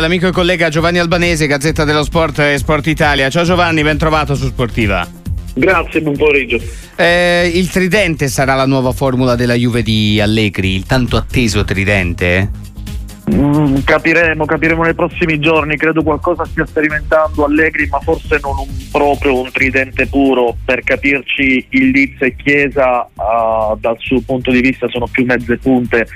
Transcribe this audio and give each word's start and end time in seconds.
L'amico 0.00 0.28
e 0.28 0.30
collega 0.30 0.68
Giovanni 0.68 1.00
Albanese, 1.00 1.48
Gazzetta 1.48 1.82
dello 1.82 2.04
Sport 2.04 2.38
e 2.38 2.56
Sport 2.56 2.86
Italia. 2.86 3.28
Ciao 3.30 3.42
Giovanni, 3.42 3.82
ben 3.82 3.98
trovato 3.98 4.36
su 4.36 4.46
Sportiva. 4.46 5.04
Grazie, 5.54 6.00
buon 6.02 6.16
pomeriggio. 6.16 6.60
Eh, 6.94 7.50
il 7.52 7.68
tridente 7.68 8.28
sarà 8.28 8.54
la 8.54 8.64
nuova 8.64 8.92
formula 8.92 9.34
della 9.34 9.54
Juve 9.54 9.82
di 9.82 10.20
Allegri, 10.20 10.76
il 10.76 10.86
tanto 10.86 11.16
atteso 11.16 11.64
tridente? 11.64 12.48
Mm, 13.28 13.80
capiremo, 13.84 14.46
capiremo 14.46 14.82
nei 14.84 14.94
prossimi 14.94 15.38
giorni, 15.38 15.76
credo 15.76 16.02
qualcosa 16.02 16.46
stia 16.46 16.64
sperimentando 16.64 17.44
Allegri, 17.44 17.86
ma 17.88 18.00
forse 18.00 18.38
non 18.42 18.58
un, 18.58 18.68
proprio 18.90 19.42
un 19.42 19.50
tridente 19.52 20.06
puro, 20.06 20.56
per 20.64 20.82
capirci 20.82 21.66
il 21.70 21.90
Liz 21.90 22.20
e 22.20 22.34
Chiesa 22.36 23.02
uh, 23.02 23.76
dal 23.78 23.96
suo 23.98 24.20
punto 24.22 24.50
di 24.50 24.60
vista 24.60 24.88
sono 24.88 25.06
più 25.06 25.26
mezze 25.26 25.58
punte 25.58 26.06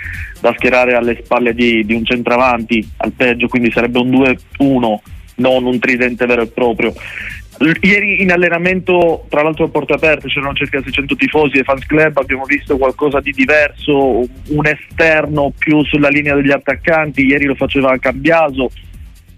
da 0.41 0.55
schierare 0.57 0.95
alle 0.95 1.21
spalle 1.23 1.53
di, 1.53 1.85
di 1.85 1.93
un 1.93 2.05
centravanti, 2.05 2.89
al 2.99 3.13
peggio 3.13 3.47
quindi 3.47 3.71
sarebbe 3.71 3.99
un 3.99 4.11
2-1, 4.11 4.97
non 5.37 5.67
un 5.67 5.79
tridente 5.79 6.25
vero 6.25 6.43
e 6.43 6.47
proprio. 6.47 6.95
Ieri 7.81 8.23
in 8.23 8.33
allenamento, 8.33 9.27
tra 9.29 9.43
l'altro 9.43 9.67
a 9.67 9.69
porta 9.69 9.95
aperta, 9.95 10.27
c'erano 10.27 10.55
circa 10.55 10.83
600 10.83 11.15
tifosi 11.15 11.59
e 11.59 11.63
fans 11.63 11.87
club, 11.87 12.19
abbiamo 12.19 12.45
visto 12.45 12.77
qualcosa 12.77 13.21
di 13.21 13.31
diverso, 13.31 14.19
un 14.19 14.67
esterno 14.67 15.53
più 15.57 15.85
sulla 15.85 16.09
linea 16.09 16.35
degli 16.35 16.51
attaccanti, 16.51 17.25
ieri 17.25 17.45
lo 17.45 17.55
faceva 17.55 17.97
Cambiaso, 17.99 18.69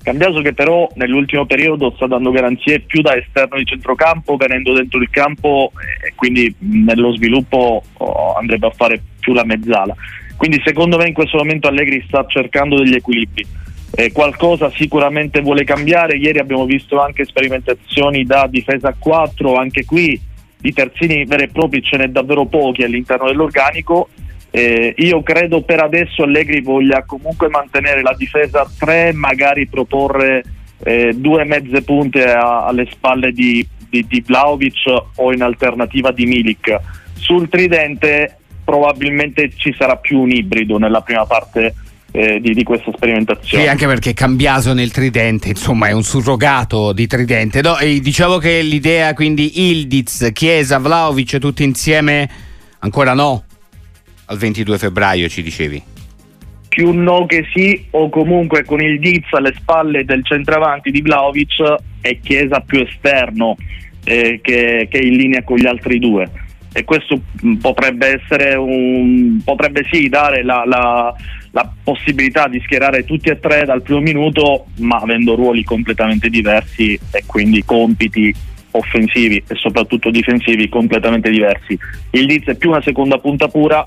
Cambiaso 0.03 0.41
che 0.43 0.55
però 0.55 0.87
nell'ultimo 0.95 1.45
periodo 1.45 1.93
sta 1.97 2.07
dando 2.07 2.31
garanzie 2.31 2.81
più 2.81 3.03
da 3.03 3.17
esterno 3.17 3.59
di 3.59 3.65
centrocampo, 3.65 4.37
venendo 4.37 4.73
dentro 4.75 5.01
il 5.01 5.09
campo 5.11 5.73
e 6.07 6.13
quindi 6.15 6.55
nello 6.59 7.15
sviluppo 7.15 7.83
oh, 7.93 8.35
andrebbe 8.35 8.67
a 8.67 8.75
fare 8.77 9.03
più 9.21 9.33
la 9.33 9.45
mezzala. 9.45 9.95
Quindi 10.37 10.61
secondo 10.65 10.97
me 10.99 11.09
in 11.09 11.15
questo 11.15 11.39
momento 11.39 11.69
Allegri 11.69 12.05
sta 12.07 12.25
cercando 12.27 12.77
degli 12.77 12.95
equilibri 12.95 13.47
eh, 13.95 14.13
qualcosa 14.13 14.71
sicuramente 14.75 15.41
vuole 15.41 15.65
cambiare. 15.65 16.17
Ieri 16.17 16.39
abbiamo 16.39 16.65
visto 16.65 17.01
anche 17.01 17.25
sperimentazioni 17.25 18.25
da 18.25 18.47
difesa 18.49 18.89
a 18.89 18.97
4, 18.99 19.55
anche 19.55 19.85
qui 19.85 20.21
di 20.59 20.73
terzini 20.73 21.25
veri 21.27 21.45
e 21.45 21.49
propri 21.49 21.83
ce 21.83 21.99
n'è 21.99 22.09
davvero 22.09 22.47
pochi 22.47 22.83
all'interno 22.83 23.27
dell'organico. 23.27 24.09
Eh, 24.51 24.95
io 24.99 25.23
credo 25.23 25.63
per 25.63 25.83
adesso 25.83 26.23
Allegri 26.23 26.61
voglia 26.61 27.05
comunque 27.05 27.49
mantenere 27.49 28.03
la 28.03 28.15
difesa 28.17 28.63
a 28.63 28.71
3, 28.79 29.13
magari 29.13 29.67
proporre 29.67 30.43
eh, 30.85 31.13
due 31.15 31.45
mezze 31.45 31.83
punte 31.83 32.25
a, 32.25 32.65
alle 32.65 32.87
spalle 32.91 33.33
di, 33.33 33.67
di, 33.91 34.07
di 34.07 34.21
Vlaovic 34.21 34.85
o 35.17 35.33
in 35.33 35.43
alternativa 35.43 36.11
di 36.13 36.27
Milik. 36.27 36.77
Sul 37.15 37.49
tridente 37.49 38.39
probabilmente 38.65 39.51
ci 39.55 39.75
sarà 39.77 39.97
più 39.97 40.21
un 40.21 40.31
ibrido 40.31 40.79
nella 40.79 41.03
prima 41.03 41.27
parte 41.27 41.75
eh, 42.17 42.39
di, 42.41 42.55
di, 42.55 42.63
questa 42.63 42.93
sperimentazione. 42.95 43.65
Sì, 43.65 43.69
anche 43.69 43.87
perché 43.87 44.15
Cambiaso 44.15 44.73
nel 44.73 44.93
tridente, 44.93 45.49
insomma, 45.49 45.89
è 45.89 45.93
un 45.93 46.05
surrogato 46.05 46.93
di 46.93 47.09
tridente. 47.09 47.61
No, 47.61 47.77
diciamo 47.81 48.39
che 48.39 48.63
l'idea 48.63 49.13
quindi 49.15 49.69
Ildiz, 49.69 50.31
Chiesa, 50.33 50.79
Vlaovic 50.79 51.39
tutti 51.39 51.65
insieme 51.65 52.29
ancora 52.79 53.15
no 53.15 53.43
al 54.27 54.39
22 54.39 54.79
febbraio 54.79 55.29
ci 55.29 55.43
dicevi. 55.43 55.83
Più 56.69 56.93
no 56.93 57.27
che 57.27 57.47
sì, 57.53 57.85
o 57.91 58.09
comunque 58.09 58.65
con 58.65 58.81
il 58.81 59.01
Diz 59.01 59.27
alle 59.33 59.53
spalle 59.57 60.05
del 60.05 60.25
centravanti 60.25 60.93
di 60.93 61.01
Vlaovic 61.03 61.75
e 62.01 62.21
Chiesa 62.23 62.61
più 62.61 62.81
esterno 62.81 63.57
eh, 64.05 64.39
che, 64.41 64.87
che 64.89 64.99
in 64.99 65.17
linea 65.17 65.43
con 65.43 65.57
gli 65.57 65.67
altri 65.67 65.99
due 65.99 66.31
e 66.77 66.83
questo 66.83 67.21
potrebbe 67.61 68.21
essere 68.21 68.57
un 68.57 69.41
potrebbe 69.45 69.87
sì 69.93 70.09
dare 70.09 70.43
la, 70.43 70.65
la, 70.67 71.15
la, 71.53 71.73
possibilità 71.85 72.49
di 72.49 72.61
schierare 72.65 73.05
tutti 73.05 73.29
e 73.29 73.39
tre 73.39 73.65
dal 73.65 73.81
primo 73.81 74.01
minuto 74.01 74.67
ma 74.79 74.97
avendo 74.97 75.37
ruoli 75.37 75.63
completamente 75.63 76.29
diversi 76.29 76.99
e 77.13 77.23
quindi 77.27 77.65
compiti 77.65 78.35
offensivi 78.73 79.37
e 79.47 79.55
soprattutto 79.55 80.11
difensivi 80.11 80.69
completamente 80.69 81.31
diversi. 81.31 81.79
Il 82.11 82.27
Diz 82.27 82.45
è 82.47 82.57
più 82.57 82.71
una 82.71 82.83
seconda 82.83 83.19
punta 83.19 83.47
pura 83.47 83.87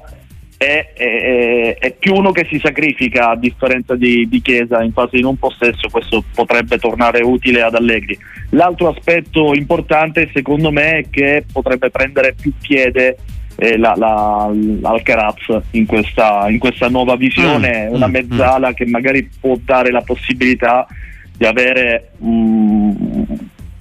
è, 0.57 0.93
è, 0.93 1.77
è, 1.77 1.93
più 1.93 2.15
uno 2.15 2.31
che 2.31 2.47
si 2.49 2.59
sacrifica 2.59 3.29
a 3.29 3.35
differenza 3.35 3.95
di, 3.95 4.27
di, 4.27 4.41
Chiesa 4.41 4.81
in 4.81 4.91
fase 4.91 5.17
di 5.17 5.21
non 5.21 5.37
possesso, 5.37 5.87
questo 5.89 6.23
potrebbe 6.33 6.79
tornare 6.79 7.21
utile 7.21 7.61
ad 7.61 7.75
Allegri. 7.75 8.17
L'altro 8.49 8.89
aspetto 8.89 9.53
importante 9.53 10.29
secondo 10.33 10.71
me 10.71 10.97
è 10.97 11.05
che 11.09 11.45
potrebbe 11.51 11.91
prendere 11.91 12.33
più 12.39 12.51
piede 12.59 13.17
eh, 13.55 13.77
la, 13.77 13.93
la, 13.95 14.51
l'Alcaraz 14.51 15.61
in 15.71 15.85
questa, 15.85 16.47
in 16.49 16.57
questa 16.57 16.89
nuova 16.89 17.15
visione, 17.15 17.87
mm, 17.89 17.93
una 17.93 18.07
mm, 18.07 18.11
mezzala 18.11 18.69
mm. 18.69 18.73
che 18.73 18.85
magari 18.87 19.29
può 19.39 19.55
dare 19.63 19.91
la 19.91 20.01
possibilità 20.01 20.87
di 21.37 21.45
avere 21.45 22.13
um, 22.17 23.25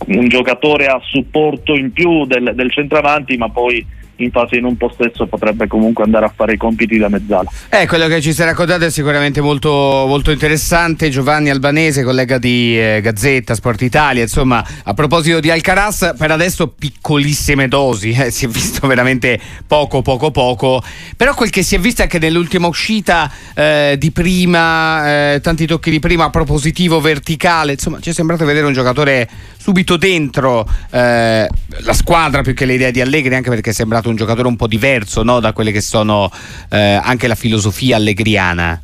un 0.07 0.29
giocatore 0.29 0.87
a 0.87 1.01
supporto 1.03 1.75
in 1.75 1.91
più 1.91 2.27
del, 2.27 2.53
del 2.55 2.71
centravanti 2.71 3.37
ma 3.39 3.49
poi 3.49 3.85
in 4.17 4.31
fase 4.31 4.57
in 4.57 4.65
un 4.65 4.77
possesso 4.77 5.27
potrebbe 5.27 5.67
comunque 5.67 6.05
andare 6.05 6.27
a 6.27 6.33
fare 6.35 6.55
i 6.55 6.57
compiti 6.57 6.97
da 6.99 7.09
mezzala. 7.09 7.51
Eh, 7.69 7.87
quello 7.87 8.07
che 8.07 8.21
ci 8.21 8.33
sei 8.33 8.47
raccontato 8.47 8.85
è 8.85 8.91
sicuramente 8.91 9.41
molto, 9.41 9.71
molto 9.71 10.31
interessante. 10.31 11.11
Giovanni 11.11 11.51
Albanese, 11.51 12.03
collega 12.03 12.39
di 12.39 12.79
eh, 12.79 13.01
Gazzetta, 13.03 13.55
Sport 13.55 13.83
Italia, 13.83 14.23
insomma, 14.23 14.65
a 14.85 14.95
proposito 14.95 15.41
di 15.41 15.51
Alcaraz, 15.51 16.15
per 16.17 16.31
adesso 16.31 16.69
piccolissime 16.69 17.69
dosi, 17.69 18.11
eh, 18.11 18.31
si 18.31 18.47
è 18.47 18.49
visto 18.49 18.87
veramente 18.87 19.39
poco, 19.67 20.03
poco, 20.03 20.31
poco, 20.31 20.83
però 21.17 21.35
quel 21.35 21.51
che 21.51 21.63
si 21.63 21.75
è 21.75 21.79
visto 21.79 22.03
anche 22.03 22.19
nell'ultima 22.19 22.67
uscita 22.67 23.31
eh, 23.55 23.97
di 23.99 24.11
prima, 24.11 25.35
eh, 25.35 25.41
tanti 25.41 25.67
tocchi 25.67 25.91
di 25.91 26.01
prima, 26.01 26.31
propositivo, 26.31 27.01
verticale, 27.01 27.73
insomma, 27.73 28.01
ci 28.01 28.11
è 28.11 28.13
sembrato 28.13 28.45
vedere 28.45 28.67
un 28.67 28.73
giocatore 28.73 29.29
subito 29.67 29.97
dentro 29.97 30.65
eh, 30.93 31.49
la 31.49 31.93
squadra 31.93 32.43
più 32.43 32.55
che 32.55 32.67
le 32.67 32.75
idee 32.75 32.93
di 32.93 33.01
Allegri, 33.01 33.35
anche 33.35 33.51
perché 33.51 33.71
è 33.71 33.73
sembrato 33.73 34.09
un 34.09 34.15
giocatore 34.15 34.47
un 34.47 34.55
po' 34.55 34.69
diverso 34.69 35.25
no? 35.25 35.41
da 35.41 35.53
quelle 35.53 35.73
che 35.73 35.81
sono 35.81 36.31
eh, 36.71 37.01
anche 37.03 37.27
la 37.27 37.35
filosofia 37.35 37.97
allegriana. 37.97 38.81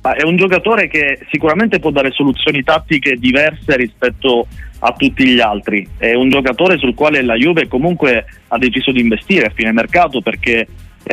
È 0.00 0.22
un 0.22 0.38
giocatore 0.38 0.88
che 0.88 1.18
sicuramente 1.30 1.78
può 1.78 1.90
dare 1.90 2.10
soluzioni 2.10 2.62
tattiche 2.62 3.16
diverse 3.16 3.76
rispetto 3.76 4.46
a 4.78 4.94
tutti 4.96 5.26
gli 5.26 5.40
altri. 5.40 5.86
È 5.98 6.14
un 6.14 6.30
giocatore 6.30 6.78
sul 6.78 6.94
quale 6.94 7.20
la 7.20 7.34
Juve 7.34 7.68
comunque 7.68 8.24
ha 8.48 8.56
deciso 8.56 8.92
di 8.92 9.00
investire 9.00 9.44
a 9.44 9.52
fine 9.54 9.72
mercato 9.72 10.22
perché 10.22 10.66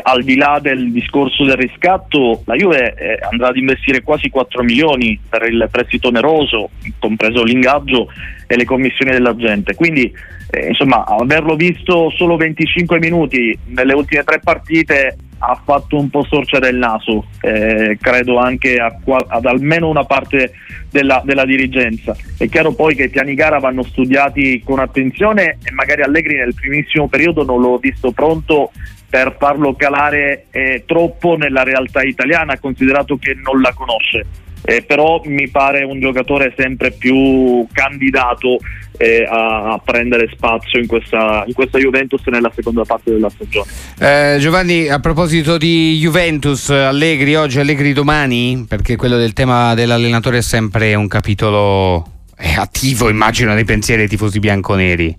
al 0.03 0.23
di 0.23 0.35
là 0.35 0.59
del 0.61 0.91
discorso 0.91 1.45
del 1.45 1.55
riscatto, 1.55 2.41
la 2.45 2.55
Juve 2.55 2.93
eh, 2.95 3.19
andrà 3.31 3.47
ad 3.47 3.55
investire 3.55 4.01
quasi 4.01 4.29
4 4.29 4.63
milioni 4.63 5.19
per 5.27 5.43
il 5.43 5.67
prestito 5.71 6.09
oneroso, 6.09 6.69
compreso 6.99 7.43
l'ingaggio 7.43 8.07
e 8.47 8.55
le 8.55 8.65
commissioni 8.65 9.11
della 9.11 9.35
gente. 9.35 9.75
Quindi, 9.75 10.11
eh, 10.51 10.67
insomma, 10.67 11.05
averlo 11.05 11.55
visto 11.55 12.11
solo 12.15 12.35
25 12.35 12.99
minuti 12.99 13.57
nelle 13.67 13.93
ultime 13.93 14.23
tre 14.23 14.39
partite 14.39 15.17
ha 15.37 15.61
fatto 15.63 15.97
un 15.97 16.09
po' 16.09 16.23
storcere 16.23 16.69
il 16.69 16.77
naso, 16.77 17.25
eh, 17.41 17.97
credo 18.01 18.37
anche 18.37 18.77
a, 18.77 18.95
ad 19.27 19.45
almeno 19.45 19.89
una 19.89 20.05
parte 20.05 20.53
della, 20.89 21.21
della, 21.25 21.45
dirigenza. 21.45 22.15
È 22.37 22.47
chiaro 22.47 22.73
poi 22.73 22.95
che 22.95 23.03
i 23.03 23.09
piani 23.09 23.33
gara 23.35 23.59
vanno 23.59 23.83
studiati 23.83 24.61
con 24.63 24.79
attenzione 24.79 25.57
e 25.63 25.71
magari 25.71 26.01
Allegri 26.01 26.37
nel 26.37 26.55
primissimo 26.55 27.07
periodo 27.07 27.43
non 27.43 27.61
l'ho 27.61 27.77
visto 27.77 28.11
pronto 28.11 28.71
per 29.15 29.37
farlo 29.39 29.75
calare 29.75 30.47
eh, 30.51 30.83
troppo 30.85 31.37
nella 31.37 31.63
realtà 31.63 32.01
italiana, 32.01 32.59
considerato 32.59 33.15
che 33.15 33.33
non 33.33 33.61
la 33.61 33.71
conosce. 33.71 34.25
Eh, 34.61 34.81
però 34.81 35.21
mi 35.23 35.47
pare 35.47 35.85
un 35.85 36.01
giocatore 36.01 36.53
sempre 36.57 36.91
più 36.91 37.65
candidato 37.71 38.57
eh, 38.97 39.23
a, 39.23 39.71
a, 39.71 39.77
prendere 39.77 40.29
spazio 40.33 40.81
in 40.81 40.87
questa, 40.87 41.45
in 41.47 41.53
questa, 41.53 41.77
Juventus 41.77 42.25
nella 42.25 42.51
seconda 42.53 42.83
parte 42.83 43.11
della 43.11 43.29
stagione. 43.29 43.69
Eh, 43.99 44.37
Giovanni, 44.41 44.89
a 44.89 44.99
proposito 44.99 45.57
di 45.57 45.97
Juventus, 45.97 46.69
Allegri 46.69 47.35
oggi, 47.35 47.59
Allegri 47.59 47.93
domani, 47.93 48.65
perché 48.67 48.97
quello 48.97 49.15
del 49.15 49.31
tema 49.31 49.75
dell'allenatore 49.75 50.39
è 50.39 50.41
sempre 50.41 50.93
un 50.93 51.07
capitolo 51.07 52.05
attivo, 52.57 53.07
immagino, 53.07 53.53
nei 53.53 53.63
pensieri 53.63 54.01
dei 54.01 54.09
tifosi 54.09 54.39
bianconeri. 54.39 55.15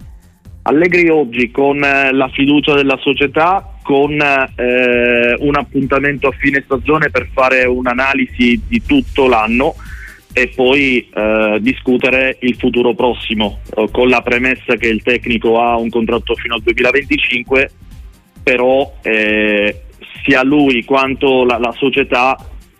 Allegri 0.64 1.08
oggi 1.08 1.50
con 1.50 1.82
eh, 1.82 2.12
la 2.12 2.28
fiducia 2.28 2.74
della 2.74 2.98
società, 3.00 3.70
con 3.86 4.20
eh, 4.20 5.36
un 5.38 5.54
appuntamento 5.54 6.26
a 6.26 6.32
fine 6.32 6.60
stagione 6.64 7.08
per 7.08 7.28
fare 7.32 7.66
un'analisi 7.66 8.62
di 8.66 8.82
tutto 8.84 9.28
l'anno 9.28 9.76
e 10.32 10.50
poi 10.52 11.08
eh, 11.14 11.58
discutere 11.60 12.36
il 12.40 12.56
futuro 12.56 12.94
prossimo, 12.94 13.60
eh, 13.76 13.88
con 13.92 14.08
la 14.08 14.22
premessa 14.22 14.74
che 14.74 14.88
il 14.88 15.02
tecnico 15.04 15.60
ha 15.60 15.76
un 15.76 15.88
contratto 15.88 16.34
fino 16.34 16.56
al 16.56 16.62
2025, 16.62 17.70
però 18.42 18.92
eh, 19.02 19.82
sia 20.24 20.42
lui 20.42 20.84
quanto 20.84 21.44
la, 21.44 21.58
la 21.58 21.72
società 21.78 22.36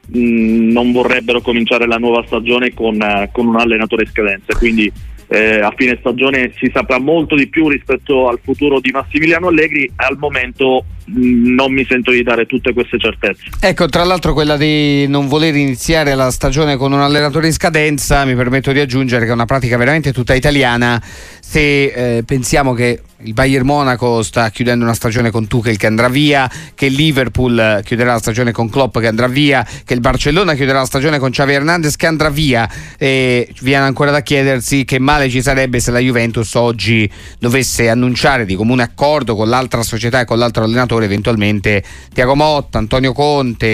mh, 0.09 0.73
non 0.73 0.91
vorrebbero 0.91 1.41
cominciare 1.41 1.87
la 1.87 1.99
nuova 1.99 2.25
stagione 2.27 2.75
con, 2.75 3.01
eh, 3.01 3.29
con 3.31 3.47
un 3.47 3.61
allenatore 3.61 4.03
in 4.03 4.11
scadenza, 4.11 4.59
quindi 4.59 4.93
eh, 5.29 5.61
a 5.61 5.73
fine 5.77 5.97
stagione 5.99 6.53
si 6.57 6.71
saprà 6.73 6.99
molto 6.99 7.35
di 7.35 7.49
più 7.49 7.69
rispetto 7.69 8.29
al 8.29 8.39
futuro 8.43 8.81
di 8.81 8.91
Massimiliano 8.91 9.49
Allegri. 9.49 9.91
Al 9.97 10.17
momento 10.19 10.85
mm, 11.11 11.55
non 11.55 11.73
mi 11.73 11.85
sento 11.85 12.11
di 12.11 12.23
dare 12.23 12.47
tutte 12.47 12.73
queste 12.73 12.99
certezze. 12.99 13.43
Ecco, 13.61 13.87
tra 13.87 14.05
l'altro 14.05 14.33
quella 14.33 14.57
di 14.57 15.07
non 15.09 15.27
voler 15.27 15.55
iniziare 15.57 16.15
la 16.15 16.31
stagione 16.31 16.77
con 16.77 16.93
un 16.93 17.01
allenatore 17.01 17.47
in 17.47 17.53
scadenza, 17.53 18.25
mi 18.25 18.35
permetto 18.35 18.73
di 18.73 18.81
aggiungere 18.81 19.25
che 19.25 19.31
è 19.31 19.35
una 19.35 19.47
pratica 19.47 19.77
veramente 19.77 20.13
tutta 20.13 20.35
italiana. 20.35 21.03
Se 21.03 22.19
eh, 22.19 22.23
pensiamo 22.25 22.73
che 22.73 23.01
il 23.23 23.33
Bayern 23.33 23.65
Monaco 23.65 24.23
sta 24.23 24.51
chiudendo 24.51 24.85
una 24.85 24.93
stagione 24.93 25.31
con 25.31 25.47
Tuchel 25.47 25.79
che 25.79 25.87
andrà 25.87 26.09
via, 26.09 26.51
che 26.75 26.87
il 26.87 26.93
Liverpool 26.93 27.81
chiuderà 27.83 28.13
la 28.13 28.19
stagione 28.19 28.53
con 28.53 28.69
Klopp 28.69 28.99
che 28.99 29.07
andrà 29.07 29.27
via, 29.27 29.67
che 29.85 29.95
il 29.95 30.01
Barcellona 30.01 30.55
chiuderà 30.55 30.81
la 30.81 30.85
stagione 30.85 31.19
con 31.19 31.31
Xavi 31.31 31.53
Hernandez 31.53 31.97
che 31.97 32.07
andrà 32.07 32.29
via 32.29 32.69
e 32.99 33.49
viene 33.61 33.85
ancora 33.85 34.11
da 34.11 34.21
chiedersi 34.21 34.85
che 34.85 34.99
male 34.99 35.31
ci 35.31 35.41
sarebbe 35.41 35.81
se 35.81 35.91
la 35.91 35.99
Juventus 35.99 36.55
oggi 36.55 37.11
dovesse 37.39 37.89
annunciare 37.89 38.45
di 38.45 38.55
comune 38.55 38.83
accordo 38.83 39.35
con 39.35 39.49
l'altra 39.49 39.83
società 39.83 40.21
e 40.21 40.25
con 40.27 40.39
l'altro 40.39 40.65
allenatore 40.65 41.07
eventualmente 41.07 41.83
Tiago 42.13 42.35
Motta, 42.35 42.79
Antonio 42.79 43.13
Conte 43.13 43.67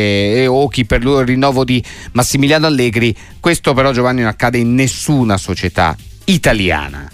e, 0.43 0.47
o 0.47 0.71
per 0.87 1.03
lui 1.03 1.21
il 1.21 1.27
rinnovo 1.27 1.65
di 1.65 1.83
Massimiliano 2.13 2.67
Allegri. 2.67 3.15
Questo 3.41 3.75
però 3.75 3.93
Giovanni 3.93 4.21
non 4.21 4.29
accade 4.29 4.59
in 4.59 4.75
nessuna 4.75 5.37
società 5.37 5.97
italiana 6.27 7.12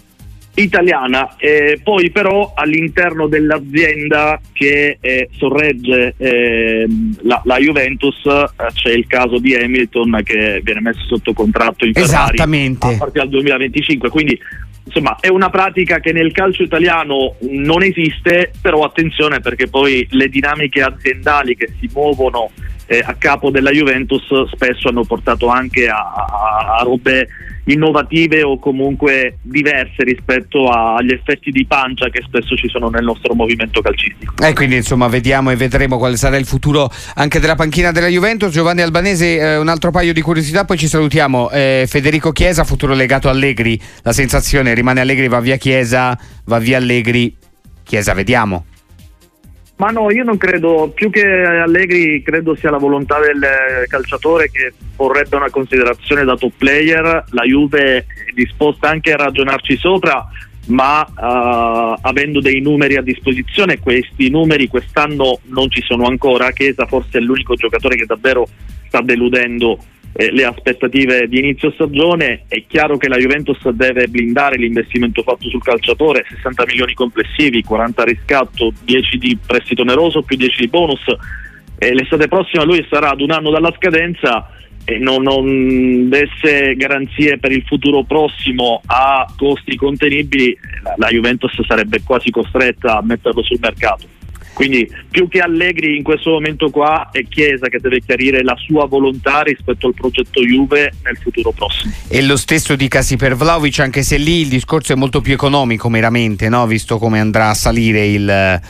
italiana, 0.62 1.36
eh, 1.36 1.80
poi 1.82 2.10
però 2.10 2.52
all'interno 2.54 3.26
dell'azienda 3.26 4.40
che 4.52 4.98
eh, 5.00 5.28
sorregge 5.32 6.14
eh, 6.16 6.86
la, 7.22 7.40
la, 7.44 7.58
Juventus 7.58 8.24
eh, 8.24 8.48
c'è 8.72 8.90
il 8.90 9.06
caso 9.06 9.38
di 9.38 9.54
Hamilton 9.54 10.20
che 10.24 10.60
viene 10.62 10.80
messo 10.80 11.04
sotto 11.06 11.32
contratto 11.32 11.84
in 11.84 11.92
Ferrari 11.92 12.38
a 12.40 12.96
partire 12.96 13.10
dal 13.12 13.28
2025, 13.28 14.10
quindi 14.10 14.38
insomma 14.84 15.18
è 15.20 15.28
una 15.28 15.50
pratica 15.50 16.00
che 16.00 16.12
nel 16.12 16.32
calcio 16.32 16.62
italiano 16.62 17.36
non 17.40 17.82
esiste, 17.82 18.52
però 18.60 18.82
attenzione 18.82 19.40
perché 19.40 19.68
poi 19.68 20.06
le 20.10 20.28
dinamiche 20.28 20.82
aziendali 20.82 21.56
che 21.56 21.72
si 21.78 21.88
muovono 21.92 22.50
eh, 22.86 23.02
a 23.04 23.14
capo 23.14 23.50
della 23.50 23.70
Juventus 23.70 24.24
spesso 24.50 24.88
hanno 24.88 25.04
portato 25.04 25.48
anche 25.48 25.88
a, 25.88 25.98
a, 25.98 26.76
a 26.78 26.82
robe 26.82 27.28
innovative 27.68 28.42
o 28.42 28.58
comunque 28.58 29.38
diverse 29.42 30.02
rispetto 30.04 30.68
agli 30.68 31.12
effetti 31.12 31.50
di 31.50 31.66
pancia 31.66 32.08
che 32.08 32.22
spesso 32.26 32.56
ci 32.56 32.68
sono 32.68 32.88
nel 32.88 33.04
nostro 33.04 33.34
movimento 33.34 33.80
calcistico. 33.80 34.34
E 34.42 34.52
quindi 34.52 34.76
insomma 34.76 35.08
vediamo 35.08 35.50
e 35.50 35.56
vedremo 35.56 35.98
quale 35.98 36.16
sarà 36.16 36.36
il 36.36 36.46
futuro 36.46 36.90
anche 37.14 37.40
della 37.40 37.54
panchina 37.54 37.92
della 37.92 38.08
Juventus. 38.08 38.52
Giovanni 38.52 38.80
Albanese, 38.80 39.38
eh, 39.38 39.56
un 39.56 39.68
altro 39.68 39.90
paio 39.90 40.12
di 40.12 40.20
curiosità, 40.20 40.64
poi 40.64 40.78
ci 40.78 40.88
salutiamo. 40.88 41.50
Eh, 41.50 41.84
Federico 41.88 42.32
Chiesa, 42.32 42.64
futuro 42.64 42.94
legato 42.94 43.28
Allegri, 43.28 43.80
la 44.02 44.12
sensazione 44.12 44.74
rimane 44.74 45.00
Allegri, 45.00 45.28
va 45.28 45.40
via 45.40 45.56
Chiesa, 45.56 46.18
va 46.44 46.58
via 46.58 46.78
Allegri, 46.78 47.36
Chiesa 47.82 48.14
vediamo. 48.14 48.64
Ma 49.78 49.90
no, 49.90 50.10
io 50.10 50.24
non 50.24 50.36
credo, 50.38 50.90
più 50.92 51.08
che 51.08 51.24
Allegri, 51.24 52.20
credo 52.22 52.56
sia 52.56 52.68
la 52.68 52.78
volontà 52.78 53.20
del 53.20 53.86
calciatore 53.86 54.50
che 54.50 54.72
vorrebbe 54.96 55.36
una 55.36 55.50
considerazione 55.50 56.24
da 56.24 56.36
top 56.36 56.52
player. 56.58 57.24
La 57.30 57.44
Juve 57.44 57.98
è 57.98 58.04
disposta 58.34 58.88
anche 58.88 59.12
a 59.12 59.16
ragionarci 59.16 59.76
sopra, 59.76 60.26
ma 60.66 61.02
uh, 61.02 61.96
avendo 62.00 62.40
dei 62.40 62.60
numeri 62.60 62.96
a 62.96 63.02
disposizione, 63.02 63.78
questi 63.78 64.28
numeri 64.30 64.66
quest'anno 64.66 65.38
non 65.44 65.70
ci 65.70 65.80
sono 65.82 66.06
ancora. 66.06 66.50
Chiesa 66.50 66.84
forse 66.86 67.18
è 67.18 67.20
l'unico 67.20 67.54
giocatore 67.54 67.94
che 67.94 68.06
davvero 68.06 68.48
sta 68.88 69.00
deludendo 69.00 69.78
eh, 70.12 70.32
le 70.32 70.44
aspettative 70.44 71.28
di 71.28 71.38
inizio 71.38 71.70
stagione. 71.72 72.44
È 72.48 72.62
chiaro 72.66 72.96
che 72.96 73.08
la 73.08 73.18
Juventus 73.18 73.68
deve 73.70 74.08
blindare 74.08 74.56
l'investimento 74.56 75.22
fatto 75.22 75.48
sul 75.48 75.62
calciatore, 75.62 76.24
60 76.28 76.64
milioni 76.66 76.94
complessivi, 76.94 77.62
40 77.62 78.04
riscatto, 78.04 78.72
10 78.84 79.18
di 79.18 79.38
prestito 79.44 79.82
oneroso 79.82 80.22
più 80.22 80.36
10 80.36 80.60
di 80.60 80.68
bonus. 80.68 81.04
Eh, 81.78 81.94
l'estate 81.94 82.28
prossima 82.28 82.64
lui 82.64 82.84
sarà 82.90 83.10
ad 83.10 83.20
un 83.20 83.30
anno 83.30 83.50
dalla 83.50 83.72
scadenza 83.76 84.50
e 84.84 84.98
non, 84.98 85.22
non 85.22 86.08
desse 86.08 86.74
garanzie 86.74 87.38
per 87.38 87.52
il 87.52 87.62
futuro 87.66 88.04
prossimo 88.04 88.80
a 88.86 89.26
costi 89.36 89.76
contenibili, 89.76 90.58
la, 90.82 90.94
la 90.96 91.08
Juventus 91.08 91.52
sarebbe 91.66 92.02
quasi 92.02 92.30
costretta 92.30 92.96
a 92.96 93.02
metterlo 93.02 93.42
sul 93.42 93.58
mercato. 93.60 94.17
Quindi 94.58 94.90
più 95.08 95.28
che 95.28 95.38
Allegri 95.38 95.96
in 95.96 96.02
questo 96.02 96.30
momento 96.30 96.68
qua 96.68 97.10
è 97.12 97.22
Chiesa 97.22 97.68
che 97.68 97.78
deve 97.78 98.00
chiarire 98.00 98.42
la 98.42 98.56
sua 98.56 98.86
volontà 98.86 99.42
rispetto 99.42 99.86
al 99.86 99.94
progetto 99.94 100.40
Juve 100.40 100.94
nel 101.04 101.16
futuro 101.16 101.52
prossimo. 101.52 101.92
E 102.08 102.20
lo 102.22 102.36
stesso 102.36 102.74
dicasi 102.74 103.16
per 103.16 103.36
Vlaovic, 103.36 103.78
anche 103.78 104.02
se 104.02 104.16
lì 104.16 104.40
il 104.40 104.48
discorso 104.48 104.92
è 104.92 104.96
molto 104.96 105.20
più 105.20 105.32
economico 105.32 105.88
meramente, 105.88 106.48
no? 106.48 106.66
visto 106.66 106.98
come 106.98 107.20
andrà 107.20 107.50
a 107.50 107.54
salire 107.54 108.08
il 108.08 108.28
eh, 108.28 108.60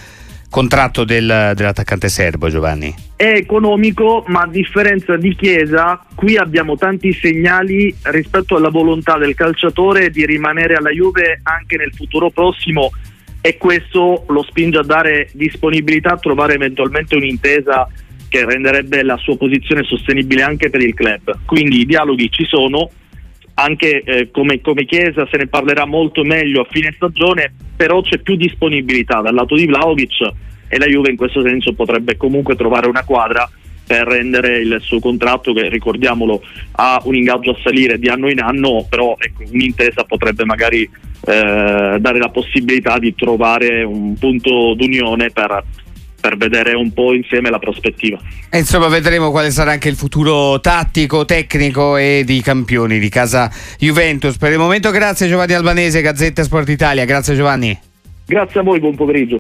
contratto 0.51 1.05
del, 1.05 1.55
dell'attaccante 1.57 2.11
serbo 2.11 2.51
Giovanni. 2.51 2.95
È 3.17 3.25
economico, 3.25 4.25
ma 4.27 4.43
a 4.43 4.47
differenza 4.47 5.17
di 5.17 5.35
Chiesa, 5.35 6.05
qui 6.15 6.37
abbiamo 6.37 6.77
tanti 6.77 7.15
segnali 7.15 7.97
rispetto 8.03 8.57
alla 8.57 8.69
volontà 8.69 9.17
del 9.17 9.35
calciatore 9.35 10.11
di 10.11 10.27
rimanere 10.27 10.75
alla 10.75 10.91
Juve 10.91 11.41
anche 11.45 11.79
nel 11.79 11.95
futuro 11.95 12.29
prossimo 12.29 12.91
e 13.41 13.57
questo 13.57 14.25
lo 14.29 14.43
spinge 14.43 14.79
a 14.79 14.83
dare 14.83 15.29
disponibilità 15.33 16.13
a 16.13 16.19
trovare 16.19 16.55
eventualmente 16.55 17.17
un'intesa 17.17 17.89
che 18.29 18.45
renderebbe 18.45 19.03
la 19.03 19.17
sua 19.17 19.37
posizione 19.37 19.85
sostenibile 19.85 20.43
anche 20.43 20.71
per 20.71 20.83
il 20.83 20.95
club. 20.95 21.39
Quindi 21.47 21.81
i 21.81 21.87
dialoghi 21.87 22.31
ci 22.31 22.45
sono, 22.45 22.91
anche 23.55 24.03
eh, 24.03 24.31
come, 24.31 24.61
come, 24.61 24.85
Chiesa 24.85 25.27
se 25.31 25.39
ne 25.39 25.47
parlerà 25.47 25.87
molto 25.87 26.23
meglio 26.25 26.63
a 26.63 26.69
fine 26.71 26.93
stagione, 26.95 27.53
però 27.77 28.01
c'è 28.03 28.19
più 28.19 28.37
disponibilità 28.37 29.21
dal 29.21 29.35
lato 29.35 29.55
di 29.55 29.67
Vlaovic 29.67 30.31
e 30.69 30.79
la 30.79 30.87
Juve 30.87 31.11
in 31.11 31.17
questo 31.17 31.43
senso 31.43 31.73
potrebbe 31.73 32.17
comunque 32.17 32.55
trovare 32.55 32.89
una 32.89 33.05
quadra 33.05 33.49
per 33.89 34.07
rendere 34.07 34.59
il 34.59 34.79
suo 34.83 35.01
contratto, 35.01 35.55
che 35.55 35.71
ricordiamolo 35.71 36.43
ha 36.73 37.01
un 37.05 37.17
ingaggio 37.17 37.53
a 37.53 37.59
salire 37.63 37.99
di 37.99 38.09
anno 38.09 38.29
in 38.29 38.41
anno, 38.41 38.87
però 38.89 39.17
ecco, 39.19 39.45
un'intesa 39.51 40.05
potrebbe 40.05 40.45
magari 40.45 40.83
eh, 40.83 41.97
dare 41.99 42.19
la 42.19 42.29
possibilità 42.29 42.99
di 42.99 43.15
trovare 43.15 43.83
un 43.83 44.15
punto 44.19 44.75
d'unione 44.75 45.31
per, 45.31 45.65
per 46.21 46.37
vedere 46.37 46.75
un 46.75 46.93
po' 46.93 47.15
insieme 47.15 47.49
la 47.49 47.59
prospettiva. 47.59 48.19
E 48.51 48.59
insomma 48.59 48.89
vedremo 48.89 49.31
quale 49.31 49.51
sarà 49.51 49.71
anche 49.71 49.89
il 49.89 49.97
futuro 49.97 50.61
tattico, 50.61 51.25
tecnico 51.25 51.97
e 51.97 52.25
di 52.27 52.43
campioni 52.43 52.99
di 52.99 53.09
casa 53.09 53.51
Juventus. 53.79 54.37
Per 54.37 54.53
il 54.53 54.59
momento 54.59 54.91
grazie 54.91 55.29
Giovanni 55.29 55.55
Albanese, 55.55 56.03
Gazzetta 56.03 56.43
Sport 56.43 56.69
Italia, 56.69 57.07
grazie 57.07 57.35
Giovanni. 57.35 57.79
Grazie 58.27 58.61
a 58.61 58.63
voi, 58.63 58.79
buon 58.79 58.95
pomeriggio. 58.95 59.37